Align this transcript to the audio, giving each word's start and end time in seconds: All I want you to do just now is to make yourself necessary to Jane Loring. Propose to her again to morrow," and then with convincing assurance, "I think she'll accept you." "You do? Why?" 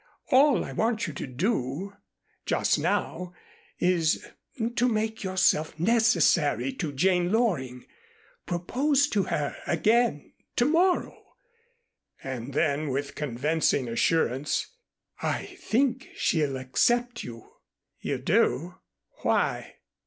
All 0.31 0.63
I 0.65 0.71
want 0.71 1.05
you 1.05 1.13
to 1.13 1.27
do 1.27 1.93
just 2.47 2.79
now 2.79 3.33
is 3.77 4.25
to 4.75 4.89
make 4.89 5.23
yourself 5.23 5.79
necessary 5.79 6.73
to 6.73 6.91
Jane 6.91 7.31
Loring. 7.31 7.85
Propose 8.47 9.07
to 9.09 9.25
her 9.25 9.55
again 9.67 10.33
to 10.55 10.65
morrow," 10.65 11.35
and 12.23 12.55
then 12.55 12.89
with 12.89 13.13
convincing 13.13 13.87
assurance, 13.87 14.75
"I 15.21 15.45
think 15.59 16.09
she'll 16.15 16.57
accept 16.57 17.23
you." 17.23 17.57
"You 17.99 18.17
do? 18.17 18.79
Why?" 19.21 19.75